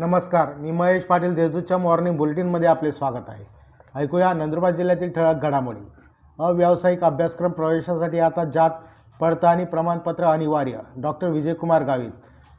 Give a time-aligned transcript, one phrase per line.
[0.00, 3.44] नमस्कार मी महेश पाटील देजूच्या मॉर्निंग बुलेटिनमध्ये आपले स्वागत आहे.
[3.94, 5.80] ऐकूया नंदुरबार जिल्ह्यातील ठळक घडामोडी.
[6.38, 8.70] अव्यावसायिक अभ्यासक्रम प्रवेशासाठी आता जात
[9.20, 10.78] पडताळणी प्रमाणपत्र अनिवार्य.
[10.96, 12.10] डॉक्टर विजयकुमार गावित.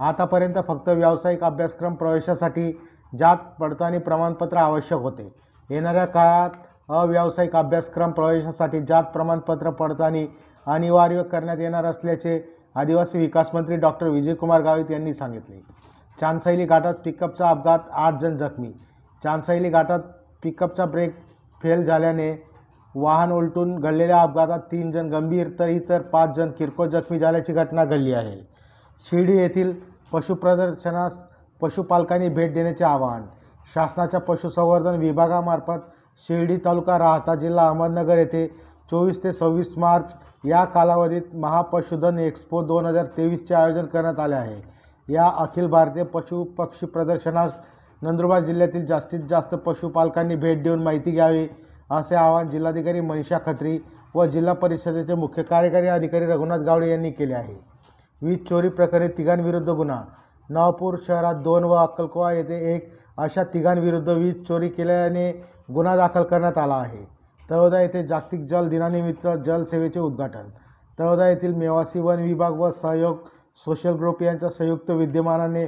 [0.00, 2.70] आतापर्यंत फक्त व्यावसायिक अभ्यासक्रम प्रवेशासाठी
[3.18, 5.32] जात पडताळणी प्रमाणपत्र आवश्यक होते.
[5.70, 6.50] येणाऱ्या काळात
[6.90, 10.26] अव्यावसायिक अभ्यासक्रम प्रवेशासाठी जात प्रमाणपत्र पडताळणी
[10.66, 12.40] अनिवार्य करण्यात येणार असल्याचे
[12.74, 15.60] आदिवासी विकास मंत्री डॉक्टर विजयकुमार गावित यांनी सांगितले.
[16.22, 18.70] चांदसैली घाटात पिकअपचा अपघात आठ जण जखमी.
[19.22, 20.00] चांदसैली घाटात
[20.42, 21.14] पिकअपचा ब्रेक
[21.60, 22.30] फेल झाल्याने
[22.94, 27.84] वाहन उलटून घडलेल्या अपघातात तीन जण गंभीर तर इतर पाच जण किरकोळ जखमी झाल्याची घटना
[27.84, 28.36] घडली आहे.
[29.04, 29.74] शिर्डी येथील
[30.12, 31.24] पशुप्रदर्शनास
[31.60, 33.22] पशुपालकांनी भेट देण्याचे आवाहन.
[33.74, 35.90] शासनाच्या पशुसंवर्धन विभागामार्फत
[36.28, 38.46] शिर्डी तालुका राहता जिल्हा अहमदनगर येथे
[38.90, 44.60] चोवीस ते सव्वीस मार्च या कालावधीत महापशुधन एक्स्पो दोन हजार तेवीसचे आयोजन करण्यात आले आहे.
[45.08, 47.60] या अखिल भारतीय पशु पक्षी प्रदर्शनास
[48.02, 51.46] नंदुरबार जिल्ह्यातील जास्तीत जास्त पशुपालकांनी भेट देऊन माहिती घ्यावी
[51.90, 53.78] असे आवाहन जिल्हाधिकारी मनीषा खत्री
[54.14, 57.54] व जिल्हा परिषदेचे मुख्य कार्यकारी अधिकारी रघुनाथ गावडे यांनी केले आहे.
[58.22, 60.02] वीज चोरी प्रकरणी तिघांविरुद्ध गुन्हा
[60.50, 65.30] नवापूर शहरात दोन व अक्कलकोवा येथे एक अशा तिघांविरुद्ध वीज चोरी केल्याने
[65.74, 67.04] गुन्हा दाखल करण्यात आला आहे.
[67.50, 70.48] तळोदा येथे जागतिक जल दिनानिमित्त जलसेवेचे उद्घाटन
[70.98, 73.16] तळोदा येथील मेवासी वन विभाग व सहयोग
[73.56, 75.66] सोशल ग्रुप यांच्या संयुक्त विद्यमानाने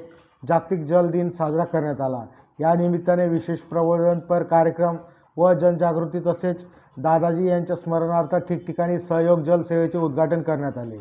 [0.48, 2.24] जागतिक जल दिन साजरा करण्यात आला.
[2.60, 4.96] या निमित्ताने विशेष प्रबोधनपर कार्यक्रम
[5.36, 6.66] व जनजागृती तसेच
[6.98, 10.98] दादाजी यांच्या स्मरणार्थ ठिकठिकाणी सहयोग जल सेवेचे उद्घाटन करण्यात आले.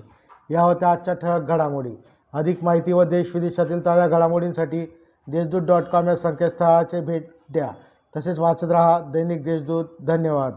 [0.50, 1.96] या होत्या आजच्या ठळक घडामोडी.
[2.34, 4.98] अधिक माहिती व देश विदेशातील ताज्या घडामोडींसाठी
[5.28, 7.70] देशदूत डॉट कॉम या संकेतस्थळाचे भेट द्या.
[8.18, 9.86] तसेच वाचत रहा दैनिक देशदूत.
[10.08, 10.54] धन्यवाद.